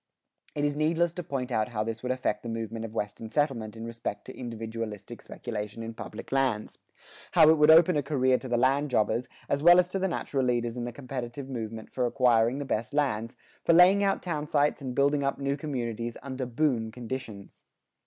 It 0.55 0.65
is 0.65 0.75
needless 0.75 1.13
to 1.13 1.23
point 1.23 1.51
out 1.51 1.67
how 1.67 1.83
this 1.83 2.01
would 2.01 2.11
affect 2.11 2.41
the 2.41 2.49
movement 2.49 2.85
of 2.85 2.93
Western 2.95 3.29
settlement 3.29 3.77
in 3.77 3.85
respect 3.85 4.25
to 4.25 4.35
individualistic 4.35 5.21
speculation 5.21 5.83
in 5.83 5.93
public 5.93 6.31
lands; 6.31 6.79
how 7.33 7.51
it 7.51 7.57
would 7.59 7.69
open 7.69 7.95
a 7.95 8.01
career 8.01 8.39
to 8.39 8.47
the 8.47 8.57
land 8.57 8.89
jobbers, 8.89 9.29
as 9.47 9.61
well 9.61 9.77
as 9.77 9.89
to 9.89 9.99
the 9.99 10.07
natural 10.07 10.43
leaders 10.43 10.75
in 10.75 10.85
the 10.85 10.91
competitive 10.91 11.47
movement 11.47 11.91
for 11.91 12.07
acquiring 12.07 12.57
the 12.57 12.65
best 12.65 12.95
lands, 12.95 13.37
for 13.63 13.73
laying 13.73 14.03
out 14.03 14.23
town 14.23 14.47
sites 14.47 14.81
and 14.81 14.95
building 14.95 15.23
up 15.23 15.37
new 15.37 15.55
communities 15.55 16.17
under 16.23 16.47
"boom" 16.47 16.91
conditions. 16.91 17.63